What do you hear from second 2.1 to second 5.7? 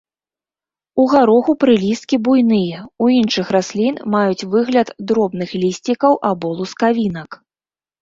буйныя, у іншых раслін маюць выгляд дробных